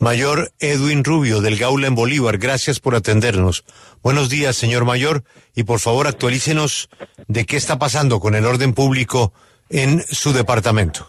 Mayor 0.00 0.48
Edwin 0.60 1.04
Rubio 1.04 1.42
del 1.42 1.58
Gaula 1.58 1.86
en 1.86 1.94
Bolívar, 1.94 2.38
gracias 2.38 2.80
por 2.80 2.94
atendernos. 2.94 3.64
Buenos 4.02 4.30
días, 4.30 4.56
señor 4.56 4.86
Mayor, 4.86 5.24
y 5.54 5.64
por 5.64 5.78
favor 5.78 6.06
actualícenos 6.06 6.88
de 7.28 7.44
qué 7.44 7.58
está 7.58 7.78
pasando 7.78 8.18
con 8.18 8.34
el 8.34 8.46
orden 8.46 8.72
público 8.72 9.34
en 9.68 10.00
su 10.00 10.32
departamento. 10.32 11.06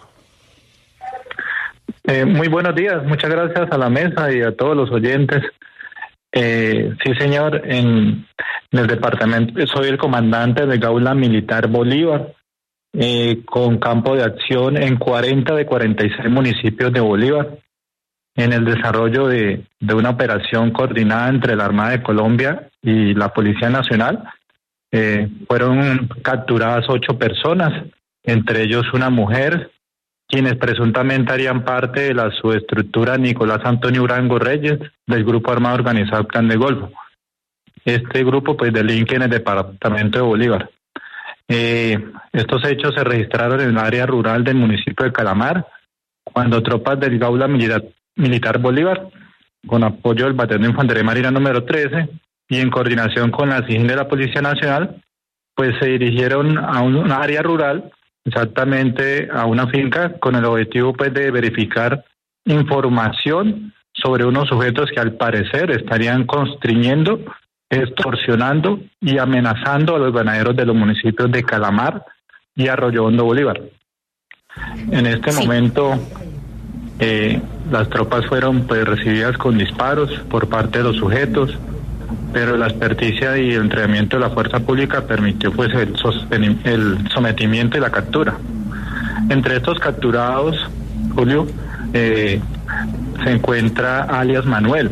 Eh, 2.03 2.25
muy 2.25 2.49
buenos 2.49 2.75
días, 2.75 3.01
muchas 3.05 3.29
gracias 3.29 3.71
a 3.71 3.77
la 3.77 3.89
mesa 3.89 4.29
y 4.29 4.41
a 4.41 4.57
todos 4.57 4.75
los 4.75 4.91
oyentes. 4.91 5.41
Eh, 6.33 6.93
sí, 7.01 7.13
señor, 7.15 7.61
en, 7.63 8.27
el 8.71 8.87
departamento 8.87 9.65
soy 9.67 9.87
el 9.87 9.97
comandante 9.97 10.65
de 10.65 10.77
Gaula 10.77 11.15
Militar 11.15 11.67
Bolívar, 11.67 12.33
eh, 12.91 13.41
con 13.45 13.77
campo 13.77 14.17
de 14.17 14.23
acción 14.23 14.75
en 14.75 14.97
40 14.97 15.55
de 15.55 15.65
46 15.65 16.29
municipios 16.29 16.91
de 16.91 16.99
Bolívar, 16.99 17.57
en 18.35 18.53
el 18.53 18.65
desarrollo 18.65 19.27
de, 19.27 19.65
de 19.79 19.93
una 19.93 20.11
operación 20.11 20.71
coordinada 20.71 21.29
entre 21.29 21.55
la 21.55 21.65
Armada 21.65 21.91
de 21.91 22.03
Colombia 22.03 22.69
y 22.81 23.13
la 23.13 23.29
Policía 23.33 23.69
Nacional. 23.69 24.23
Eh, 24.91 25.29
fueron 25.47 26.09
capturadas 26.21 26.85
ocho 26.89 27.17
personas, 27.17 27.85
entre 28.23 28.63
ellos 28.63 28.85
una 28.93 29.09
mujer, 29.09 29.71
quienes 30.27 30.55
presuntamente 30.55 31.33
harían 31.33 31.63
parte 31.63 32.01
de 32.01 32.13
la 32.13 32.31
subestructura 32.31 33.17
Nicolás 33.17 33.59
Antonio 33.63 34.03
Urango 34.03 34.39
Reyes 34.39 34.79
del 35.05 35.23
Grupo 35.25 35.51
Armado 35.51 35.75
Organizado 35.75 36.25
Plan 36.25 36.47
de 36.47 36.55
Golfo. 36.55 36.91
Este 37.83 38.23
grupo 38.23 38.55
pues 38.55 38.71
delinque 38.71 39.15
en 39.15 39.23
el 39.23 39.29
departamento 39.29 40.19
de 40.19 40.25
Bolívar. 40.25 40.69
Eh, 41.47 41.99
estos 42.31 42.63
hechos 42.65 42.93
se 42.95 43.03
registraron 43.03 43.59
en 43.59 43.69
el 43.71 43.77
área 43.77 44.05
rural 44.05 44.43
del 44.43 44.55
municipio 44.55 45.05
de 45.05 45.11
Calamar, 45.11 45.67
cuando 46.23 46.63
tropas 46.63 46.99
del 46.99 47.19
Gaula 47.19 47.47
Militar, 47.47 47.83
Militar 48.15 48.59
Bolívar, 48.59 49.09
con 49.67 49.83
apoyo 49.83 50.25
del 50.25 50.33
Batallón 50.33 50.63
de 50.63 50.69
Infantería 50.69 51.03
Marina 51.03 51.31
número 51.31 51.63
13 51.63 52.09
y 52.49 52.59
en 52.59 52.69
coordinación 52.69 53.31
con 53.31 53.49
la 53.49 53.65
SIGIN 53.65 53.87
de 53.87 53.95
la 53.95 54.07
Policía 54.07 54.41
Nacional, 54.41 55.01
pues 55.55 55.75
se 55.79 55.87
dirigieron 55.87 56.57
a 56.57 56.81
un 56.81 57.11
área 57.11 57.41
rural 57.41 57.91
exactamente 58.25 59.29
a 59.31 59.45
una 59.45 59.67
finca 59.67 60.17
con 60.19 60.35
el 60.35 60.45
objetivo 60.45 60.93
pues 60.93 61.13
de 61.13 61.31
verificar 61.31 62.03
información 62.45 63.73
sobre 63.93 64.25
unos 64.25 64.47
sujetos 64.47 64.89
que 64.93 64.99
al 64.99 65.13
parecer 65.13 65.71
estarían 65.71 66.25
constriñendo, 66.25 67.19
extorsionando 67.69 68.79
y 68.99 69.17
amenazando 69.17 69.95
a 69.95 69.99
los 69.99 70.13
ganaderos 70.13 70.55
de 70.55 70.65
los 70.65 70.75
municipios 70.75 71.31
de 71.31 71.43
Calamar 71.43 72.05
y 72.55 72.67
Arroyo 72.67 73.05
Hondo 73.05 73.25
Bolívar. 73.25 73.61
En 74.91 75.05
este 75.05 75.31
sí. 75.31 75.43
momento 75.43 75.99
eh, 76.99 77.41
las 77.71 77.89
tropas 77.89 78.25
fueron 78.27 78.63
pues 78.67 78.85
recibidas 78.85 79.37
con 79.37 79.57
disparos 79.57 80.11
por 80.29 80.47
parte 80.47 80.79
de 80.79 80.83
los 80.83 80.97
sujetos, 80.97 81.57
pero 82.33 82.57
la 82.57 82.67
experticia 82.67 83.37
y 83.37 83.51
el 83.51 83.63
entrenamiento 83.63 84.17
de 84.17 84.21
la 84.23 84.29
fuerza 84.29 84.59
pública 84.59 85.01
permitió 85.05 85.51
pues 85.51 85.71
el, 85.73 87.09
sometimiento 87.09 87.77
y 87.77 87.81
la 87.81 87.89
captura. 87.89 88.37
Entre 89.29 89.57
estos 89.57 89.79
capturados, 89.79 90.57
Julio, 91.15 91.47
eh, 91.93 92.41
se 93.23 93.31
encuentra 93.31 94.03
alias 94.03 94.45
Manuel. 94.45 94.91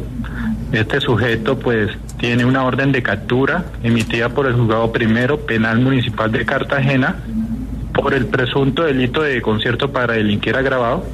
Este 0.72 1.01
sujeto 1.01 1.57
pues 1.57 1.90
tiene 2.18 2.45
una 2.45 2.63
orden 2.63 2.91
de 2.91 3.01
captura 3.01 3.66
emitida 3.81 4.29
por 4.29 4.45
el 4.45 4.53
juzgado 4.53 4.91
primero 4.91 5.40
penal 5.40 5.79
municipal 5.79 6.31
de 6.31 6.45
Cartagena 6.45 7.16
por 7.94 8.13
el 8.13 8.28
presunto 8.28 8.84
delito 8.84 9.22
de 9.22 9.41
concierto 9.41 9.91
para 9.91 10.13
delinquir 10.13 10.56
agravado. 10.56 11.06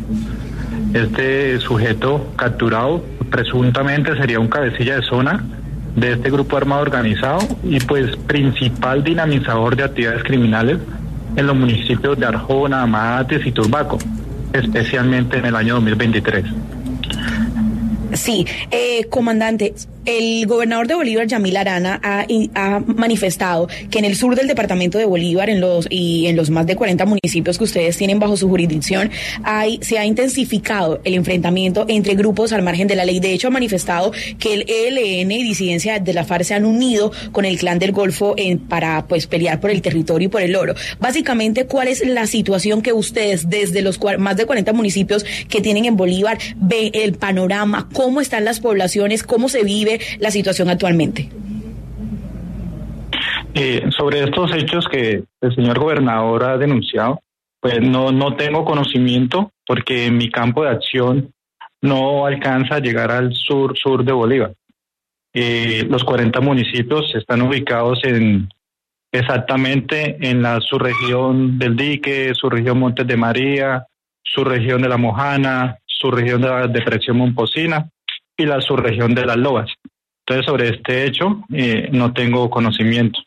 Este 0.96 1.60
sujeto 1.60 2.32
capturado 2.38 3.04
presuntamente 3.30 4.16
sería 4.16 4.40
un 4.40 4.48
cabecilla 4.48 4.96
de 4.96 5.02
zona 5.02 5.44
de 5.94 6.14
este 6.14 6.32
grupo 6.32 6.56
armado 6.56 6.84
organizado 6.84 7.40
y 7.66 7.82
pues 7.82 8.16
principal 8.16 9.04
dinamizador 9.04 9.76
de 9.76 9.84
actividades 9.84 10.24
criminales 10.24 10.78
en 11.36 11.48
los 11.48 11.56
municipios 11.58 12.18
de 12.18 12.26
Arjona, 12.26 12.84
Amates 12.84 13.46
y 13.46 13.52
Turbaco, 13.52 13.98
especialmente 14.54 15.38
en 15.38 15.46
el 15.48 15.56
año 15.58 15.74
2023. 15.76 16.46
Sí, 18.14 18.46
eh, 18.72 19.06
comandante, 19.10 19.74
el 20.06 20.46
gobernador 20.46 20.88
de 20.88 20.96
Bolívar, 20.96 21.28
Yamil 21.28 21.58
Arana, 21.58 22.00
ha, 22.04 22.26
manifestado 22.86 23.68
que 23.90 24.00
en 24.00 24.06
el 24.06 24.16
sur 24.16 24.36
del 24.36 24.48
departamento 24.48 24.98
de 24.98 25.06
Bolívar, 25.06 25.50
en 25.50 25.62
los 25.62 25.88
y 25.90 26.28
en 26.28 26.36
los 26.36 26.50
más 26.50 26.66
de 26.66 26.76
40 26.76 27.06
municipios 27.06 27.58
que 27.58 27.64
ustedes 27.64 27.98
tienen 27.98 28.20
bajo 28.20 28.38
su 28.38 28.50
jurisdicción, 28.50 29.12
hay, 29.44 29.80
se 29.82 29.98
ha 29.98 30.06
intensificado 30.06 31.00
el 31.04 31.16
enfrentamiento 31.16 31.86
entre 31.88 32.16
grupos 32.16 32.54
al 32.54 32.62
margen 32.62 32.88
de 32.88 32.96
la 32.96 33.06
ley. 33.06 33.20
De 33.20 33.34
hecho, 33.34 33.48
ha 33.48 33.52
manifestado 33.52 34.12
que 34.40 34.54
el 34.54 34.66
ELN 34.68 35.32
y 35.32 35.44
disidencia 35.44 36.00
de 36.00 36.14
la 36.14 36.24
FARC 36.24 36.44
se 36.44 36.54
han 36.54 36.66
unido 36.66 37.12
con 37.32 37.46
el 37.46 37.58
clan 37.58 37.80
del 37.80 37.92
Golfo 37.92 38.36
en, 38.38 38.60
para 38.60 39.08
pues 39.08 39.28
pelear 39.28 39.60
por 39.60 39.72
el 39.72 39.82
territorio 39.82 40.28
y 40.28 40.30
por 40.30 40.42
el 40.42 40.56
oro. 40.56 40.76
Básicamente, 41.00 41.66
¿cuál 41.66 41.88
es 41.88 42.06
la 42.06 42.28
situación 42.28 42.82
que 42.82 42.94
ustedes, 42.94 43.50
desde 43.50 43.82
los 43.82 44.00
más 44.20 44.38
de 44.38 44.46
40 44.46 44.74
municipios 44.74 45.26
que 45.50 45.62
tienen 45.62 45.86
en 45.86 45.96
Bolívar, 45.96 46.38
ve 46.58 46.92
el 46.94 47.14
panorama? 47.14 47.90
¿Cómo 47.94 48.22
están 48.22 48.46
las 48.46 48.60
poblaciones? 48.60 49.24
¿Cómo 49.24 49.50
se 49.50 49.64
vive 49.64 49.95
la 50.20 50.32
situación 50.32 50.70
actualmente? 50.70 51.30
Eh, 53.54 53.90
sobre 53.96 54.24
estos 54.24 54.54
hechos 54.54 54.86
que 54.90 55.24
el 55.40 55.56
señor 55.56 55.80
gobernador 55.80 56.44
ha 56.44 56.58
denunciado, 56.58 57.22
pues 57.62 57.80
no, 57.80 58.12
no 58.12 58.36
tengo 58.36 58.66
conocimiento 58.66 59.52
porque 59.66 60.12
mi 60.12 60.30
campo 60.30 60.64
de 60.64 60.72
acción 60.72 61.34
no 61.82 62.26
alcanza 62.26 62.76
a 62.76 62.80
llegar 62.80 63.12
al 63.12 63.34
sur, 63.34 63.78
sur 63.78 64.04
de 64.04 64.12
Bolívar. 64.12 64.54
Eh, 65.34 65.86
los 65.90 66.04
40 66.04 66.42
municipios 66.42 67.14
están 67.16 67.42
ubicados 67.42 68.04
en 68.04 68.50
exactamente 69.12 70.18
en 70.20 70.42
la 70.42 70.60
subregión 70.60 71.58
del 71.58 71.78
Dique, 71.78 72.34
subregión 72.34 72.80
Montes 72.80 73.08
de 73.08 73.16
María, 73.16 73.86
subregión 74.22 74.82
de 74.82 74.90
la 74.90 74.98
Mojana, 74.98 75.78
subregión 75.86 76.42
de 76.42 76.50
la 76.50 76.68
Depresión 76.68 77.18
Momposina 77.18 77.90
y 78.38 78.46
la 78.46 78.62
subregión 78.62 79.16
de 79.16 79.26
las 79.26 79.38
Lobas. 79.38 79.72
Entonces, 80.28 80.46
sobre 80.46 80.70
este 80.70 81.06
hecho, 81.06 81.44
eh, 81.54 81.90
no 81.92 82.14
tengo 82.14 82.50
conocimiento. 82.50 83.20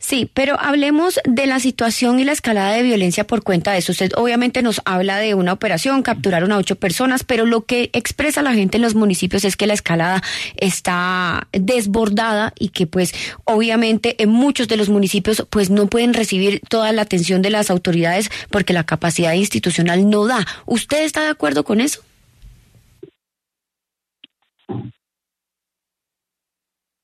Sí, 0.00 0.30
pero 0.32 0.56
hablemos 0.60 1.18
de 1.24 1.46
la 1.46 1.58
situación 1.58 2.20
y 2.20 2.24
la 2.24 2.30
escalada 2.30 2.72
de 2.72 2.84
violencia 2.84 3.26
por 3.26 3.42
cuenta 3.42 3.72
de 3.72 3.78
eso. 3.78 3.90
Usted 3.90 4.12
obviamente 4.14 4.62
nos 4.62 4.80
habla 4.84 5.16
de 5.18 5.34
una 5.34 5.52
operación, 5.52 6.02
capturaron 6.02 6.52
a 6.52 6.56
ocho 6.56 6.76
personas, 6.76 7.24
pero 7.24 7.46
lo 7.46 7.62
que 7.64 7.90
expresa 7.92 8.42
la 8.42 8.54
gente 8.54 8.76
en 8.76 8.82
los 8.82 8.94
municipios 8.94 9.44
es 9.44 9.56
que 9.56 9.66
la 9.66 9.74
escalada 9.74 10.22
está 10.56 11.48
desbordada 11.50 12.52
y 12.60 12.68
que 12.68 12.86
pues 12.86 13.12
obviamente 13.42 14.22
en 14.22 14.28
muchos 14.28 14.68
de 14.68 14.76
los 14.76 14.88
municipios 14.88 15.44
pues 15.50 15.68
no 15.68 15.88
pueden 15.88 16.14
recibir 16.14 16.60
toda 16.68 16.92
la 16.92 17.02
atención 17.02 17.42
de 17.42 17.50
las 17.50 17.68
autoridades 17.68 18.30
porque 18.50 18.72
la 18.72 18.84
capacidad 18.84 19.32
institucional 19.32 20.08
no 20.08 20.26
da. 20.26 20.46
¿Usted 20.64 21.02
está 21.04 21.22
de 21.22 21.30
acuerdo 21.30 21.64
con 21.64 21.80
eso? 21.80 22.02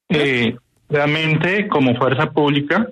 Eh, 0.08 0.56
realmente, 0.88 1.68
como 1.68 1.96
fuerza 1.96 2.30
pública, 2.30 2.88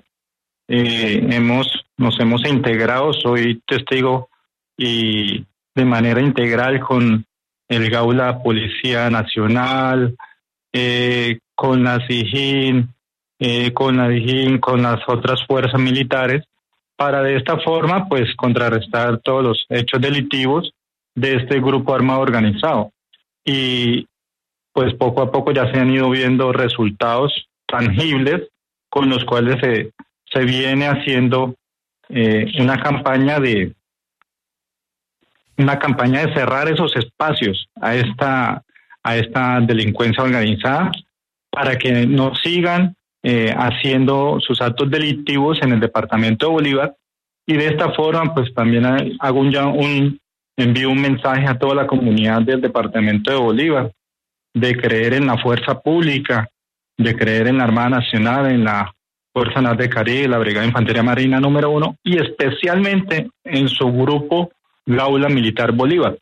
eh, 0.67 1.27
hemos, 1.31 1.85
nos 1.97 2.19
hemos 2.19 2.45
integrado, 2.47 3.13
soy 3.13 3.61
testigo 3.67 4.29
y 4.77 5.45
de 5.75 5.85
manera 5.85 6.21
integral 6.21 6.79
con 6.79 7.25
el 7.67 7.89
Gaula 7.89 8.41
Policía 8.41 9.09
Nacional, 9.09 10.15
eh, 10.71 11.39
con 11.55 11.83
la 11.83 12.05
SIGIN, 12.07 12.93
eh, 13.39 13.73
con 13.73 13.97
la 13.97 14.07
DIGIN, 14.09 14.59
con 14.59 14.81
las 14.81 15.01
otras 15.07 15.45
fuerzas 15.45 15.79
militares, 15.79 16.43
para 16.95 17.21
de 17.21 17.35
esta 17.35 17.57
forma, 17.59 18.07
pues, 18.07 18.35
contrarrestar 18.35 19.19
todos 19.19 19.43
los 19.43 19.65
hechos 19.69 19.99
delictivos 20.01 20.71
de 21.15 21.35
este 21.35 21.59
grupo 21.59 21.93
armado 21.93 22.21
organizado. 22.21 22.91
Y 23.45 24.07
pues 24.73 24.93
poco 24.95 25.21
a 25.21 25.31
poco 25.31 25.51
ya 25.51 25.71
se 25.71 25.79
han 25.79 25.91
ido 25.91 26.09
viendo 26.09 26.51
resultados 26.51 27.47
tangibles 27.67 28.49
con 28.89 29.09
los 29.09 29.23
cuales 29.23 29.59
se, 29.61 29.91
se 30.25 30.45
viene 30.45 30.87
haciendo 30.87 31.55
eh, 32.09 32.51
una 32.59 32.81
campaña 32.81 33.39
de, 33.39 33.73
una 35.57 35.79
campaña 35.79 36.25
de 36.25 36.33
cerrar 36.33 36.69
esos 36.69 36.95
espacios 36.95 37.69
a 37.79 37.95
esta, 37.95 38.63
a 39.03 39.15
esta 39.15 39.59
delincuencia 39.61 40.23
organizada 40.23 40.91
para 41.49 41.77
que 41.77 42.05
no 42.07 42.33
sigan 42.35 42.95
eh, 43.21 43.53
haciendo 43.55 44.39
sus 44.41 44.61
actos 44.61 44.89
delictivos 44.89 45.59
en 45.61 45.73
el 45.73 45.79
departamento 45.79 46.47
de 46.47 46.51
Bolívar. 46.51 46.95
Y 47.45 47.53
de 47.53 47.67
esta 47.67 47.91
forma 47.91 48.33
pues 48.33 48.53
también 48.53 48.85
hago 49.19 49.39
un, 49.39 49.55
un 49.55 50.19
envío 50.57 50.89
un 50.89 51.01
mensaje 51.01 51.47
a 51.47 51.57
toda 51.57 51.75
la 51.75 51.87
comunidad 51.87 52.41
del 52.41 52.61
departamento 52.61 53.31
de 53.31 53.37
Bolívar 53.37 53.91
de 54.53 54.75
creer 54.75 55.13
en 55.13 55.27
la 55.27 55.37
fuerza 55.37 55.79
pública, 55.79 56.47
de 56.97 57.15
creer 57.15 57.47
en 57.47 57.57
la 57.57 57.63
Armada 57.63 57.89
Nacional, 57.89 58.51
en 58.51 58.63
la 58.63 58.93
Fuerza 59.33 59.61
Nacional 59.61 59.77
de 59.77 59.89
Caribe, 59.89 60.27
la 60.27 60.37
Brigada 60.37 60.61
de 60.61 60.67
Infantería 60.67 61.03
Marina 61.03 61.39
número 61.39 61.71
uno 61.71 61.97
y 62.03 62.17
especialmente 62.17 63.29
en 63.43 63.67
su 63.67 63.91
grupo 63.91 64.51
Gaula 64.85 65.29
Militar 65.29 65.71
Bolívar, 65.71 66.17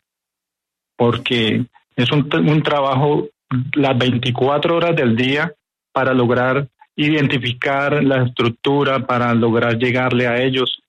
porque 0.95 1.66
es 1.95 2.12
un, 2.12 2.30
un 2.33 2.63
trabajo 2.63 3.28
las 3.74 3.98
24 3.98 4.78
horas 4.78 4.95
del 4.95 5.16
día 5.16 5.54
para 5.92 6.13
lograr 6.13 6.68
identificar 6.95 8.04
la 8.04 8.24
estructura, 8.24 9.06
para 9.06 9.33
lograr 9.33 9.78
llegarle 9.78 10.28
a 10.28 10.42
ellos 10.42 10.80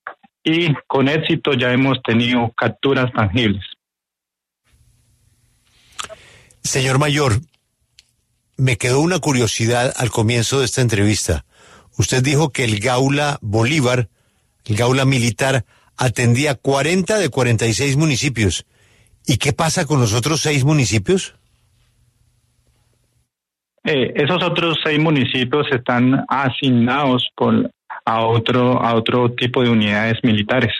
y 0.44 0.74
con 0.86 1.08
éxito 1.08 1.52
ya 1.54 1.72
hemos 1.72 2.02
tenido 2.02 2.50
capturas 2.56 3.12
tangibles. 3.12 3.64
Señor 6.62 6.98
Mayor, 6.98 7.40
me 8.56 8.76
quedó 8.76 9.00
una 9.00 9.18
curiosidad 9.18 9.92
al 9.96 10.10
comienzo 10.10 10.60
de 10.60 10.66
esta 10.66 10.80
entrevista. 10.80 11.44
Usted 11.98 12.22
dijo 12.22 12.50
que 12.50 12.64
el 12.64 12.78
Gaula 12.78 13.38
Bolívar, 13.42 14.08
el 14.64 14.76
Gaula 14.76 15.04
Militar, 15.04 15.64
atendía 15.96 16.54
40 16.54 17.18
de 17.18 17.28
46 17.28 17.96
municipios. 17.96 18.66
¿Y 19.26 19.36
qué 19.36 19.52
pasa 19.52 19.84
con 19.86 20.00
los 20.00 20.14
otros 20.14 20.40
seis 20.40 20.64
municipios? 20.64 21.34
Eh, 23.84 24.12
esos 24.14 24.42
otros 24.42 24.78
seis 24.82 24.98
municipios 24.98 25.66
están 25.72 26.24
asignados 26.28 27.28
por, 27.34 27.70
a, 28.04 28.24
otro, 28.24 28.80
a 28.80 28.94
otro 28.94 29.32
tipo 29.32 29.62
de 29.62 29.70
unidades 29.70 30.18
militares, 30.22 30.72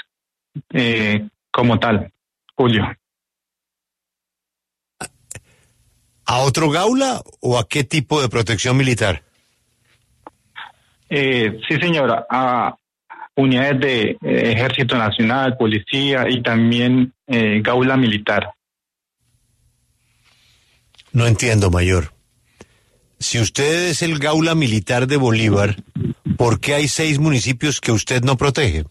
eh, 0.73 1.26
como 1.50 1.78
tal, 1.78 2.11
Julio. 2.55 2.85
¿A 6.32 6.38
otro 6.38 6.70
Gaula 6.70 7.20
o 7.40 7.58
a 7.58 7.69
qué 7.69 7.84
tipo 7.84 8.23
de 8.23 8.31
protección 8.31 8.75
militar? 8.75 9.23
Eh, 11.11 11.61
sí, 11.69 11.76
señora, 11.79 12.25
a 12.31 12.75
unidades 13.37 13.81
de 13.81 14.02
eh, 14.12 14.52
Ejército 14.52 14.96
Nacional, 14.96 15.58
Policía 15.58 16.26
y 16.31 16.43
también 16.43 17.12
eh, 17.26 17.61
Gaula 17.62 17.99
Militar. 17.99 18.49
No 21.12 21.26
entiendo, 21.26 21.70
mayor. 21.70 22.14
Si 23.19 23.38
usted 23.38 23.90
es 23.90 24.00
el 24.00 24.19
Gaula 24.19 24.55
Militar 24.55 25.06
de 25.06 25.19
Bolívar, 25.19 25.76
¿por 26.38 26.61
qué 26.61 26.76
hay 26.76 26.88
seis 26.88 27.19
municipios 27.19 27.78
que 27.78 27.93
usted 27.93 28.23
no 28.23 28.38
protege? 28.38 28.87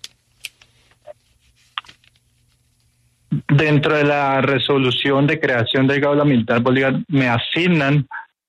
Dentro 3.48 3.96
de 3.96 4.04
la 4.04 4.42
resolución 4.42 5.26
de 5.26 5.40
creación 5.40 5.88
del 5.88 6.02
Gaula 6.02 6.26
Militar 6.26 6.60
Bolívar 6.60 7.02
me 7.08 7.30
asignan 7.30 8.06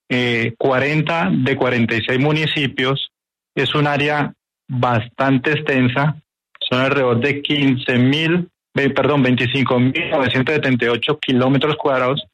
eh, 0.09 0.55
40 0.59 1.31
de 1.33 1.57
46 1.57 2.19
municipios. 2.19 3.11
Es 3.55 3.75
un 3.75 3.87
área 3.87 4.35
bastante 4.69 5.53
extensa, 5.53 6.17
son 6.69 6.81
alrededor 6.81 7.21
de 7.21 7.43
15 7.43 7.99
mil, 7.99 8.49
perdón, 8.73 9.23
25 9.23 9.79
mil 9.79 10.11
978 10.11 11.19
kilómetros 11.19 11.77
cuadrados. 11.77 12.25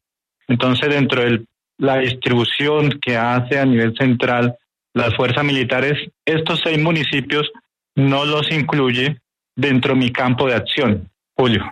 Entonces, 0.47 0.89
dentro 0.89 1.21
de 1.21 1.45
la 1.77 1.97
distribución 1.97 2.99
que 2.99 3.15
hace 3.15 3.59
a 3.59 3.65
nivel 3.65 3.95
central 3.95 4.55
las 4.93 5.15
fuerzas 5.15 5.43
militares, 5.43 6.09
estos 6.25 6.61
seis 6.63 6.81
municipios 6.81 7.51
no 7.95 8.25
los 8.25 8.51
incluye 8.51 9.17
dentro 9.55 9.93
de 9.93 9.99
mi 9.99 10.11
campo 10.11 10.47
de 10.47 10.55
acción, 10.55 11.09
Julio. 11.35 11.71